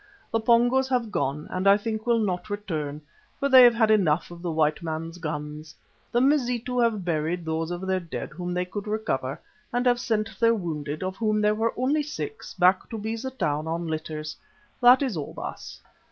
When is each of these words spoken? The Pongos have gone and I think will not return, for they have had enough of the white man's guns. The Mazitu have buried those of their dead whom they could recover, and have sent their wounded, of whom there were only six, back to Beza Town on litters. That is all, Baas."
The 0.31 0.39
Pongos 0.39 0.89
have 0.89 1.11
gone 1.11 1.45
and 1.51 1.67
I 1.67 1.77
think 1.77 2.07
will 2.07 2.17
not 2.17 2.49
return, 2.49 3.03
for 3.39 3.47
they 3.49 3.61
have 3.61 3.75
had 3.75 3.91
enough 3.91 4.31
of 4.31 4.41
the 4.41 4.49
white 4.51 4.81
man's 4.81 5.19
guns. 5.19 5.75
The 6.11 6.19
Mazitu 6.19 6.79
have 6.79 7.05
buried 7.05 7.45
those 7.45 7.69
of 7.69 7.85
their 7.85 7.99
dead 7.99 8.29
whom 8.31 8.51
they 8.51 8.65
could 8.65 8.87
recover, 8.87 9.39
and 9.71 9.85
have 9.85 9.99
sent 9.99 10.39
their 10.39 10.55
wounded, 10.55 11.03
of 11.03 11.17
whom 11.17 11.39
there 11.39 11.53
were 11.53 11.75
only 11.77 12.01
six, 12.01 12.55
back 12.55 12.89
to 12.89 12.97
Beza 12.97 13.29
Town 13.29 13.67
on 13.67 13.85
litters. 13.85 14.35
That 14.81 15.03
is 15.03 15.15
all, 15.15 15.35
Baas." 15.35 15.79